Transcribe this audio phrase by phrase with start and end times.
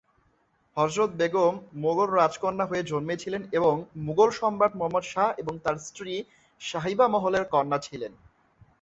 [0.77, 1.53] হযরত বেগম
[1.75, 3.73] মুগল রাজকন্যা হয়ে জন্মেছিলেন এবং
[3.99, 6.13] মুগল সম্রাট মুহাম্মদ শাহ এবং তার স্ত্রী
[6.61, 8.11] সাহিবা মহলের কন্যা ছিলেন।